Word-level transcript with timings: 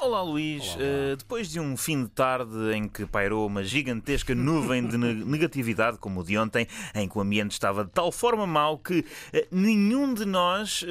Olá 0.00 0.22
Luís, 0.22 0.64
Uh, 0.76 1.14
depois 1.14 1.50
de 1.50 1.60
um 1.60 1.76
fim 1.76 2.04
de 2.04 2.10
tarde 2.10 2.72
em 2.74 2.88
que 2.88 3.04
pairou 3.04 3.46
uma 3.46 3.62
gigantesca 3.62 4.34
nuvem 4.34 4.86
de 4.86 4.96
negatividade, 4.96 5.98
como 5.98 6.20
o 6.20 6.24
de 6.24 6.38
ontem, 6.38 6.66
em 6.94 7.06
que 7.06 7.18
o 7.18 7.20
ambiente 7.20 7.52
estava 7.52 7.84
de 7.84 7.90
tal 7.90 8.10
forma 8.10 8.46
mau 8.46 8.78
que 8.78 9.00
uh, 9.00 9.04
nenhum 9.50 10.14
de 10.14 10.24
nós 10.24 10.82
uh, 10.82 10.86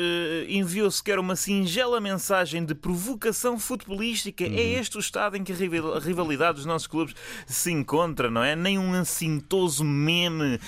enviou 0.48 0.92
sequer 0.92 1.18
uma 1.18 1.36
singela 1.36 2.00
mensagem 2.00 2.64
de 2.64 2.76
provocação 2.76 3.58
futebolística. 3.58 4.44
É 4.44 4.48
uhum. 4.48 4.56
É 4.56 4.62
este 4.62 4.98
o 4.98 5.00
estado 5.00 5.38
em 5.38 5.44
que 5.44 5.54
a 5.54 6.00
rivalidade 6.00 6.58
dos 6.58 6.66
nossos 6.66 6.88
clubes 6.88 7.16
se 7.48 7.72
encontra, 7.72 8.30
não 8.30 8.44
é? 8.44 8.56
Nem 8.56 8.78
um 8.78 8.94
assintoso 8.94 9.84
meme 9.84 10.60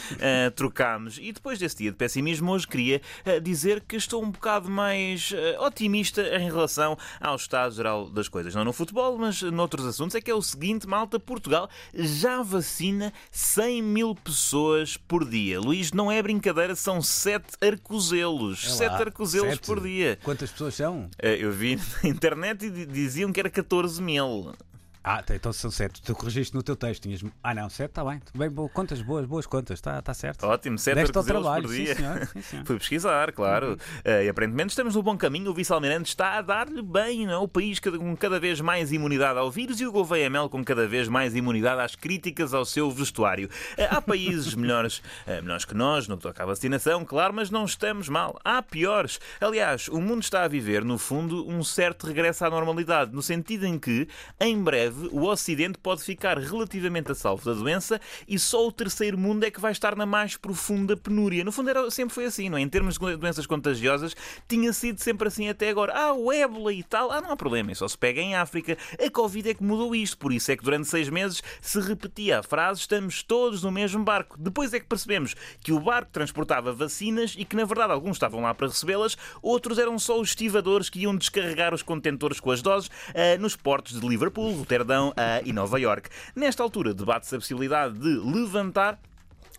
trocámos. 0.55 1.19
E 1.21 1.31
depois 1.31 1.59
desse 1.59 1.77
dia 1.77 1.91
de 1.91 1.97
pessimismo, 1.97 2.51
hoje 2.51 2.67
queria 2.67 3.01
dizer 3.43 3.81
que 3.81 3.95
estou 3.95 4.23
um 4.23 4.31
bocado 4.31 4.69
mais 4.69 5.33
otimista 5.59 6.21
em 6.37 6.45
relação 6.45 6.97
ao 7.19 7.35
estado 7.35 7.75
geral 7.75 8.09
das 8.09 8.27
coisas, 8.31 8.55
não 8.55 8.63
no 8.63 8.73
futebol, 8.73 9.17
mas 9.17 9.41
noutros 9.43 9.85
assuntos, 9.85 10.15
é 10.15 10.21
que 10.21 10.31
é 10.31 10.33
o 10.33 10.41
seguinte, 10.41 10.87
malta, 10.87 11.19
Portugal 11.19 11.69
já 11.93 12.41
vacina 12.41 13.13
100 13.29 13.83
mil 13.83 14.15
pessoas 14.15 14.97
por 14.97 15.29
dia. 15.29 15.59
Luís, 15.59 15.91
não 15.91 16.11
é 16.11 16.23
brincadeira, 16.23 16.75
são 16.75 17.01
7 17.01 17.57
arcozelos. 17.61 18.65
É 18.65 18.69
7 18.69 18.93
arcozelos 18.93 19.59
por 19.59 19.81
dia. 19.81 20.17
Quantas 20.23 20.49
pessoas 20.49 20.73
são? 20.75 21.09
Eh, 21.19 21.37
eu 21.39 21.51
vi 21.51 21.75
na 21.75 22.09
internet 22.09 22.65
e 22.65 22.85
diziam 22.85 23.31
que 23.31 23.39
era 23.39 23.49
14 23.49 24.01
mil. 24.01 24.53
Ah, 25.03 25.23
tá, 25.23 25.35
então 25.35 25.51
são 25.51 25.71
sete. 25.71 25.99
Tu 26.01 26.13
corrigiste 26.13 26.53
no 26.53 26.61
teu 26.61 26.75
texto. 26.75 27.03
Tinhas... 27.03 27.23
Ah, 27.41 27.55
não, 27.55 27.69
sete, 27.69 27.89
está 27.89 28.05
bem. 28.05 28.21
Bem, 28.35 28.49
boa, 28.49 28.69
contas 28.69 29.01
boas, 29.01 29.25
boas 29.25 29.47
contas, 29.47 29.79
está 29.79 29.99
tá 29.99 30.13
certo. 30.13 30.45
Ótimo, 30.45 30.77
sete 30.77 30.95
Deste 30.95 31.17
ao 31.17 31.23
trabalho, 31.23 31.63
por 31.63 31.73
dia. 31.73 31.95
Sim, 31.95 32.01
senhor. 32.01 32.27
Sim, 32.33 32.41
senhor. 32.41 32.65
Fui 32.65 32.77
pesquisar, 32.77 33.31
claro. 33.31 33.69
Uhum. 33.69 33.73
Uh, 33.73 34.23
e 34.23 34.29
aparentemente 34.29 34.69
estamos 34.69 34.93
no 34.93 35.01
bom 35.01 35.17
caminho. 35.17 35.49
O 35.49 35.53
vice-almirante 35.55 36.09
está 36.09 36.37
a 36.37 36.41
dar-lhe 36.41 36.83
bem, 36.83 37.25
não 37.25 37.33
é? 37.33 37.37
O 37.37 37.47
país 37.47 37.79
com 37.79 38.15
cada 38.15 38.39
vez 38.39 38.61
mais 38.61 38.91
imunidade 38.91 39.39
ao 39.39 39.49
vírus 39.49 39.81
e 39.81 39.87
o 39.87 39.91
Gouveia 39.91 40.29
Mel 40.29 40.47
com 40.49 40.63
cada 40.63 40.87
vez 40.87 41.07
mais 41.07 41.35
imunidade 41.35 41.81
às 41.81 41.95
críticas 41.95 42.53
ao 42.53 42.63
seu 42.63 42.91
vestuário. 42.91 43.49
Uh, 43.77 43.87
há 43.89 44.01
países 44.01 44.53
melhores, 44.53 44.99
uh, 45.25 45.41
melhores 45.41 45.65
que 45.65 45.73
nós 45.73 46.07
no 46.07 46.15
que 46.15 46.23
toca 46.23 46.43
à 46.43 46.45
vacinação, 46.45 47.03
claro, 47.03 47.33
mas 47.33 47.49
não 47.49 47.65
estamos 47.65 48.07
mal. 48.07 48.39
Há 48.45 48.61
piores. 48.61 49.19
Aliás, 49.39 49.87
o 49.87 49.99
mundo 49.99 50.21
está 50.21 50.43
a 50.43 50.47
viver, 50.47 50.85
no 50.85 50.99
fundo, 50.99 51.49
um 51.49 51.63
certo 51.63 52.05
regresso 52.05 52.45
à 52.45 52.49
normalidade, 52.51 53.11
no 53.11 53.21
sentido 53.21 53.65
em 53.65 53.79
que, 53.79 54.07
em 54.39 54.61
breve, 54.61 54.90
o 55.11 55.25
Ocidente 55.25 55.77
pode 55.77 56.03
ficar 56.03 56.37
relativamente 56.37 57.11
a 57.11 57.15
salvo 57.15 57.45
da 57.45 57.53
doença 57.53 57.99
e 58.27 58.37
só 58.37 58.67
o 58.67 58.71
terceiro 58.71 59.17
mundo 59.17 59.43
é 59.43 59.51
que 59.51 59.59
vai 59.59 59.71
estar 59.71 59.95
na 59.95 60.05
mais 60.05 60.37
profunda 60.37 60.95
penúria. 60.95 61.43
No 61.43 61.51
fundo, 61.51 61.69
era, 61.69 61.89
sempre 61.91 62.13
foi 62.13 62.25
assim, 62.25 62.49
não 62.49 62.57
é? 62.57 62.61
Em 62.61 62.69
termos 62.69 62.97
de 62.97 63.15
doenças 63.17 63.45
contagiosas, 63.45 64.15
tinha 64.47 64.71
sido 64.73 64.99
sempre 64.99 65.27
assim 65.27 65.49
até 65.49 65.69
agora. 65.69 65.93
Ah, 65.95 66.13
o 66.13 66.31
ébola 66.31 66.73
e 66.73 66.83
tal, 66.83 67.11
ah, 67.11 67.21
não 67.21 67.31
há 67.31 67.35
problema, 67.35 67.73
só 67.75 67.87
se 67.87 67.97
pega 67.97 68.21
em 68.21 68.35
África. 68.35 68.77
A 69.03 69.09
Covid 69.09 69.49
é 69.49 69.53
que 69.53 69.63
mudou 69.63 69.95
isto, 69.95 70.17
por 70.17 70.31
isso 70.31 70.51
é 70.51 70.57
que 70.57 70.63
durante 70.63 70.87
seis 70.87 71.09
meses 71.09 71.41
se 71.61 71.79
repetia 71.79 72.39
a 72.39 72.43
frase: 72.43 72.81
estamos 72.81 73.23
todos 73.23 73.63
no 73.63 73.71
mesmo 73.71 74.03
barco. 74.03 74.37
Depois 74.39 74.73
é 74.73 74.79
que 74.79 74.85
percebemos 74.85 75.35
que 75.61 75.71
o 75.71 75.79
barco 75.79 76.11
transportava 76.11 76.73
vacinas 76.73 77.35
e 77.37 77.45
que, 77.45 77.55
na 77.55 77.65
verdade, 77.65 77.93
alguns 77.93 78.17
estavam 78.17 78.41
lá 78.41 78.53
para 78.53 78.67
recebê-las, 78.67 79.17
outros 79.41 79.77
eram 79.77 79.97
só 79.97 80.19
os 80.19 80.29
estivadores 80.29 80.89
que 80.89 80.99
iam 80.99 81.15
descarregar 81.15 81.73
os 81.73 81.83
contentores 81.83 82.39
com 82.39 82.51
as 82.51 82.61
doses 82.61 82.89
uh, 82.89 83.39
nos 83.39 83.55
portos 83.55 83.99
de 83.99 84.07
Liverpool, 84.07 84.63
Roterdão 84.81 85.09
uh, 85.09 85.13
e 85.45 85.53
Nova 85.53 85.79
York. 85.79 86.09
Nesta 86.35 86.63
altura, 86.63 86.93
debate-se 86.93 87.35
a 87.35 87.39
possibilidade 87.39 87.97
de 87.97 88.19
levantar 88.19 88.99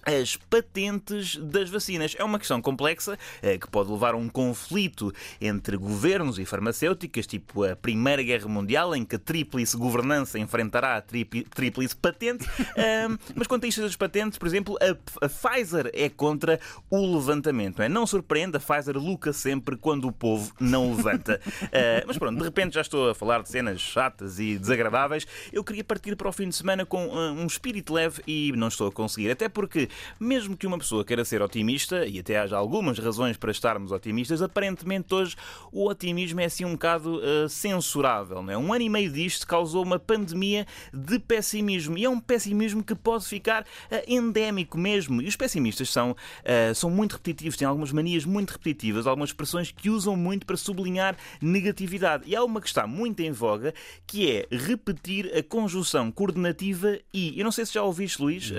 as 0.04 0.36
patentes 0.36 1.36
das 1.36 1.70
vacinas. 1.70 2.14
É 2.18 2.24
uma 2.24 2.38
questão 2.38 2.60
complexa 2.60 3.18
eh, 3.40 3.58
que 3.58 3.68
pode 3.68 3.90
levar 3.90 4.14
a 4.14 4.16
um 4.16 4.28
conflito 4.28 5.12
entre 5.40 5.76
governos 5.76 6.38
e 6.38 6.44
farmacêuticas, 6.44 7.26
tipo 7.26 7.64
a 7.64 7.76
Primeira 7.76 8.22
Guerra 8.22 8.48
Mundial, 8.48 8.94
em 8.94 9.04
que 9.04 9.16
a 9.16 9.18
tríplice 9.18 9.76
governança 9.76 10.38
enfrentará 10.38 10.96
a 10.96 11.02
tríplice 11.02 11.96
patente. 11.96 12.46
mas 13.34 13.46
quanto 13.46 13.64
a 13.64 13.68
isto 13.68 13.80
das 13.82 13.96
patentes, 13.96 14.38
por 14.38 14.46
exemplo, 14.46 14.76
a, 14.80 15.28
Pfizer 15.28 15.90
é 15.92 16.08
contra 16.08 16.60
o 16.90 17.14
levantamento. 17.14 17.78
Não, 17.78 17.84
é? 17.84 17.88
não 17.88 18.06
surpreende, 18.06 18.56
a 18.56 18.60
Pfizer 18.60 18.96
luca 18.96 19.32
sempre 19.32 19.76
quando 19.76 20.06
o 20.06 20.12
povo 20.12 20.52
não 20.60 20.94
levanta. 20.94 21.40
Uh, 21.46 22.04
mas 22.06 22.18
pronto, 22.18 22.38
de 22.38 22.44
repente 22.44 22.74
já 22.74 22.80
estou 22.80 23.10
a 23.10 23.14
falar 23.14 23.42
de 23.42 23.48
cenas 23.48 23.80
chatas 23.80 24.38
e 24.38 24.58
desagradáveis. 24.58 25.26
Eu 25.52 25.64
queria 25.64 25.84
partir 25.84 26.16
para 26.16 26.28
o 26.28 26.32
fim 26.32 26.48
de 26.48 26.54
semana 26.54 26.84
com 26.84 27.06
uh, 27.06 27.32
um 27.32 27.46
espírito 27.46 27.92
leve 27.92 28.22
e 28.26 28.52
não 28.56 28.68
estou 28.68 28.88
a 28.88 28.92
conseguir. 28.92 29.30
Até 29.30 29.48
porque 29.48 29.88
mesmo 30.18 30.56
que 30.56 30.66
uma 30.66 30.78
pessoa 30.78 31.04
queira 31.04 31.24
ser 31.24 31.42
otimista, 31.42 32.06
e 32.06 32.18
até 32.18 32.38
haja 32.38 32.56
algumas 32.56 32.98
razões 32.98 33.36
para 33.36 33.50
estarmos 33.50 33.92
otimistas, 33.92 34.42
aparentemente 34.42 35.14
hoje 35.14 35.36
o 35.70 35.88
otimismo 35.88 36.40
é 36.40 36.44
assim 36.44 36.64
um 36.64 36.72
bocado 36.72 37.16
uh, 37.18 37.48
censurável. 37.48 38.42
Não 38.42 38.52
é? 38.52 38.58
Um 38.58 38.72
ano 38.72 38.82
e 38.82 38.88
meio 38.88 39.10
disto 39.10 39.46
causou 39.46 39.82
uma 39.82 39.98
pandemia 39.98 40.66
de 40.92 41.18
pessimismo. 41.18 41.96
E 41.98 42.04
é 42.04 42.10
um 42.10 42.20
pessimismo 42.20 42.82
que 42.82 42.94
pode 42.94 43.26
ficar 43.26 43.62
uh, 43.62 43.66
endémico 44.06 44.78
mesmo. 44.78 45.20
E 45.22 45.28
os 45.28 45.36
pessimistas 45.36 45.90
são, 45.90 46.12
uh, 46.12 46.74
são 46.74 46.90
muito 46.90 47.12
repetitivos, 47.12 47.56
têm 47.56 47.66
algumas 47.66 47.92
manias 47.92 48.24
muito 48.24 48.50
repetitivas, 48.50 49.06
algumas 49.06 49.30
expressões 49.30 49.70
que 49.70 49.90
usam 49.90 50.16
muito 50.16 50.46
para 50.46 50.56
sublinhar 50.56 51.16
negatividade. 51.40 52.24
E 52.26 52.36
há 52.36 52.44
uma 52.44 52.60
que 52.60 52.66
está 52.66 52.86
muito 52.86 53.20
em 53.20 53.32
voga, 53.32 53.74
que 54.06 54.30
é 54.30 54.46
repetir 54.50 55.30
a 55.36 55.42
conjunção 55.42 56.10
coordenativa 56.10 56.98
e. 57.12 57.38
Eu 57.38 57.44
não 57.44 57.52
sei 57.52 57.66
se 57.66 57.74
já 57.74 57.82
ouviste, 57.82 58.20
Luís, 58.20 58.52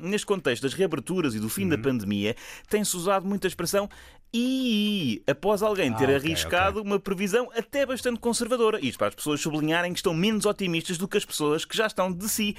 neste 0.00 0.26
contexto 0.26 0.57
das 0.60 0.74
reaberturas 0.74 1.34
e 1.34 1.40
do 1.40 1.48
fim 1.48 1.64
uhum. 1.64 1.70
da 1.70 1.78
pandemia, 1.78 2.34
tem-se 2.68 2.96
usado 2.96 3.26
muita 3.26 3.46
expressão 3.46 3.88
e 4.32 5.22
após 5.26 5.62
alguém 5.62 5.92
ter 5.92 6.04
ah, 6.04 6.16
okay, 6.16 6.30
arriscado 6.32 6.80
okay. 6.80 6.90
uma 6.90 7.00
previsão 7.00 7.48
até 7.56 7.86
bastante 7.86 8.20
conservadora. 8.20 8.78
Isto 8.84 8.98
para 8.98 9.08
as 9.08 9.14
pessoas 9.14 9.40
sublinharem 9.40 9.92
que 9.92 9.98
estão 9.98 10.12
menos 10.12 10.44
otimistas 10.44 10.98
do 10.98 11.08
que 11.08 11.16
as 11.16 11.24
pessoas 11.24 11.64
que 11.64 11.76
já 11.76 11.86
estão 11.86 12.12
de 12.12 12.28
si 12.28 12.54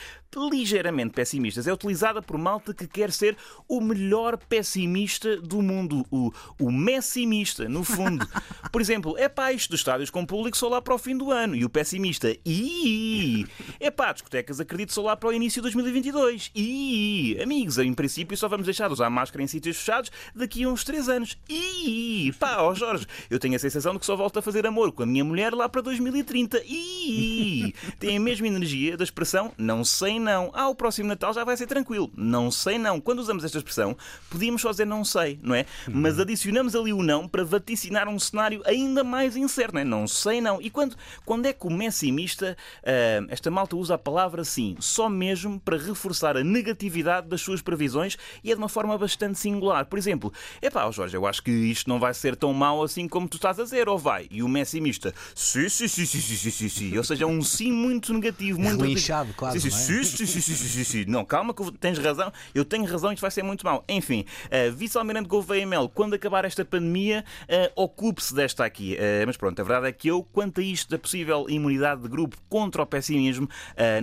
ligeiramente 0.51 1.13
pessimistas. 1.13 1.67
É 1.67 1.73
utilizada 1.73 2.21
por 2.21 2.37
malta 2.37 2.73
que 2.73 2.87
quer 2.87 3.11
ser 3.11 3.37
o 3.67 3.79
melhor 3.79 4.37
pessimista 4.37 5.37
do 5.37 5.61
mundo, 5.61 6.05
o, 6.09 6.31
o 6.59 6.71
messimista, 6.71 7.69
no 7.69 7.83
fundo. 7.83 8.27
Por 8.71 8.81
exemplo, 8.81 9.15
é 9.17 9.29
pá, 9.29 9.51
isto 9.51 9.69
dos 9.69 9.81
estádios 9.81 10.09
com 10.09 10.25
público 10.25 10.57
só 10.57 10.67
lá 10.69 10.81
para 10.81 10.93
o 10.93 10.97
fim 10.97 11.15
do 11.15 11.31
ano. 11.31 11.55
E 11.55 11.65
o 11.65 11.69
pessimista, 11.69 12.35
e 12.45 13.45
é 13.79 13.91
pá, 13.91 14.11
discotecas 14.11 14.59
acredito 14.59 14.93
só 14.93 15.01
lá 15.01 15.15
para 15.15 15.29
o 15.29 15.33
início 15.33 15.61
de 15.61 15.63
2022. 15.63 16.51
E 16.55 17.37
amigos, 17.41 17.77
em 17.77 17.93
princípio 17.93 18.35
só 18.35 18.47
vamos 18.47 18.65
deixar 18.65 18.87
de 18.87 18.93
usar 18.93 19.09
máscara 19.09 19.43
em 19.43 19.47
sítios 19.47 19.77
fechados 19.77 20.11
daqui 20.33 20.63
a 20.63 20.69
uns 20.69 20.83
3 20.83 21.09
anos. 21.09 21.37
Ih, 21.59 22.31
pá, 22.39 22.61
ó 22.61 22.73
Jorge, 22.73 23.05
eu 23.29 23.39
tenho 23.39 23.55
a 23.55 23.59
sensação 23.59 23.93
de 23.93 23.99
que 23.99 24.05
só 24.05 24.15
volto 24.15 24.39
a 24.39 24.41
fazer 24.41 24.65
amor 24.65 24.91
com 24.91 25.03
a 25.03 25.05
minha 25.05 25.23
mulher 25.23 25.53
lá 25.53 25.67
para 25.67 25.81
2030. 25.81 26.61
Ih, 26.65 27.73
tem 27.99 28.17
a 28.17 28.19
mesma 28.19 28.47
energia 28.47 28.95
da 28.95 29.03
expressão 29.03 29.51
não 29.57 29.83
sei 29.83 30.19
não. 30.19 30.51
Ah, 30.53 30.69
o 30.69 30.75
próximo 30.75 31.09
Natal 31.09 31.33
já 31.33 31.43
vai 31.43 31.55
ser 31.57 31.67
tranquilo. 31.67 32.11
Não 32.15 32.49
sei 32.49 32.77
não. 32.77 32.99
Quando 32.99 33.19
usamos 33.19 33.43
esta 33.43 33.57
expressão, 33.57 33.95
podíamos 34.29 34.61
só 34.61 34.71
dizer 34.71 34.85
não 34.85 35.03
sei, 35.03 35.39
não 35.41 35.53
é? 35.53 35.65
Mas 35.87 36.15
uhum. 36.15 36.21
adicionamos 36.21 36.75
ali 36.75 36.93
o 36.93 37.03
não 37.03 37.27
para 37.27 37.43
vaticinar 37.43 38.07
um 38.07 38.17
cenário 38.17 38.61
ainda 38.65 39.03
mais 39.03 39.35
incerto, 39.35 39.75
não 39.75 39.81
é? 39.81 39.83
Não 39.83 40.07
sei 40.07 40.41
não. 40.41 40.61
E 40.61 40.69
quando, 40.69 40.95
quando 41.25 41.45
é 41.45 41.53
que 41.53 41.67
o 41.67 41.69
messimista, 41.69 42.57
uh, 42.83 43.27
esta 43.29 43.51
malta 43.51 43.75
usa 43.75 43.95
a 43.95 43.97
palavra 43.97 44.43
sim, 44.43 44.75
só 44.79 45.09
mesmo 45.09 45.59
para 45.59 45.77
reforçar 45.77 46.37
a 46.37 46.43
negatividade 46.43 47.27
das 47.27 47.41
suas 47.41 47.61
previsões 47.61 48.17
e 48.43 48.51
é 48.51 48.55
de 48.55 48.59
uma 48.59 48.69
forma 48.69 48.97
bastante 48.97 49.37
singular. 49.37 49.85
Por 49.85 49.99
exemplo, 49.99 50.31
é 50.61 50.69
pá, 50.69 50.89
Jorge, 50.91 51.15
eu 51.15 51.25
acho 51.25 51.43
que 51.43 51.48
que 51.49 51.71
isto 51.71 51.89
não 51.89 51.99
vai 51.99 52.13
ser 52.13 52.35
tão 52.35 52.53
mau 52.53 52.83
assim 52.83 53.07
como 53.07 53.27
tu 53.27 53.37
estás 53.37 53.59
a 53.59 53.63
dizer, 53.63 53.89
ou 53.89 53.97
vai? 53.97 54.27
E 54.29 54.43
o 54.43 54.53
pessimista, 54.69 55.13
sim, 55.33 55.67
sim, 55.67 55.87
sim, 55.87 56.05
sim, 56.05 56.19
sim, 56.19 56.35
sim, 56.35 56.51
sim, 56.51 56.69
sim. 56.69 56.97
ou 56.97 57.03
seja, 57.03 57.25
um 57.25 57.41
sim 57.41 57.71
muito 57.71 58.13
negativo, 58.13 58.59
muito 58.59 58.85
inchado, 58.85 59.33
claro 59.33 59.59
Sim, 59.59 59.69
sim, 59.71 60.03
sim, 60.03 60.25
sim, 60.25 60.41
sim, 60.41 60.55
sim, 60.55 60.83
sim, 60.83 61.05
não, 61.07 61.25
calma 61.25 61.53
que 61.53 61.71
tens 61.73 61.97
razão, 61.97 62.31
eu 62.53 62.63
tenho 62.63 62.85
razão, 62.85 63.11
isto 63.11 63.21
vai 63.21 63.31
ser 63.31 63.43
muito 63.43 63.65
mau. 63.65 63.83
Enfim, 63.89 64.25
uh, 64.45 64.71
vice-almirante 64.71 65.27
Gouveia 65.27 65.65
Mel, 65.65 65.89
quando 65.89 66.13
acabar 66.13 66.45
esta 66.45 66.63
pandemia, 66.63 67.25
uh, 67.43 67.83
ocupe-se 67.83 68.33
desta 68.33 68.63
aqui. 68.63 68.95
Uh, 68.95 69.25
mas 69.25 69.35
pronto, 69.35 69.59
a 69.59 69.63
verdade 69.63 69.87
é 69.87 69.91
que 69.91 70.07
eu, 70.07 70.23
quanto 70.31 70.61
a 70.61 70.63
isto 70.63 70.89
da 70.89 70.99
possível 70.99 71.47
imunidade 71.49 72.03
de 72.03 72.07
grupo 72.07 72.37
contra 72.47 72.83
o 72.83 72.85
pessimismo, 72.85 73.49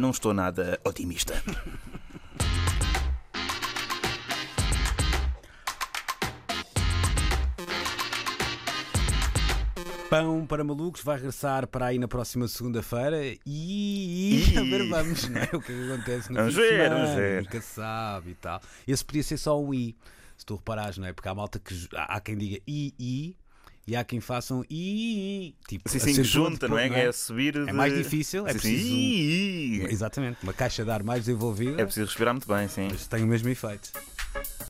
não 0.00 0.10
estou 0.10 0.32
nada 0.32 0.80
otimista. 0.84 1.42
Pão 10.08 10.46
para 10.46 10.62
Malucos 10.62 11.02
vai 11.02 11.16
regressar 11.16 11.66
para 11.66 11.86
aí 11.86 11.98
na 11.98 12.06
próxima 12.06 12.46
segunda-feira 12.46 13.24
e, 13.24 13.40
e... 13.44 14.54
a 14.58 14.62
ver, 14.62 14.88
vamos, 14.88 15.28
não 15.28 15.40
é? 15.40 15.44
O 15.52 15.60
que, 15.60 15.72
é 15.72 15.76
que 15.76 15.92
acontece 15.92 16.30
no 16.30 16.36
vamos 16.36 16.54
ver, 16.54 16.88
vamos 16.90 17.10
ver. 17.10 17.42
Nunca 17.42 17.60
sabe 17.60 18.30
e 18.30 18.34
tal. 18.34 18.60
Esse 18.86 19.04
podia 19.04 19.22
ser 19.22 19.36
só 19.36 19.60
um 19.60 19.74
I, 19.74 19.96
se 20.36 20.46
tu 20.46 20.54
reparares, 20.54 20.98
não 20.98 21.06
é? 21.06 21.12
Porque 21.12 21.28
há 21.28 21.34
malta 21.34 21.58
que. 21.58 21.88
Há 21.94 22.20
quem 22.20 22.38
diga 22.38 22.60
I, 22.66 22.94
I. 22.98 23.36
E 23.88 23.94
há 23.94 24.02
quem 24.02 24.20
façam 24.20 24.64
i, 24.68 25.54
tipo, 25.68 25.88
sim, 25.88 26.00
sim, 26.00 26.24
junta, 26.24 26.66
não 26.66 26.76
é? 26.76 26.88
não 26.88 26.96
é? 26.96 27.06
é 27.06 27.12
subir. 27.12 27.52
De... 27.52 27.70
É 27.70 27.72
mais 27.72 27.94
difícil, 27.94 28.44
é 28.44 28.52
sim, 28.52 28.58
preciso. 28.58 28.88
Sim. 28.88 29.86
Exatamente, 29.88 30.38
uma 30.42 30.52
caixa 30.52 30.84
de 30.84 30.90
ar 30.90 31.04
mais 31.04 31.24
desenvolvida. 31.24 31.80
É 31.80 31.84
preciso 31.84 32.06
respirar 32.06 32.34
muito 32.34 32.48
bem, 32.48 32.66
sim. 32.66 32.88
Mas 32.90 33.06
tem 33.06 33.22
o 33.22 33.28
mesmo 33.28 33.48
efeito. 33.48 33.92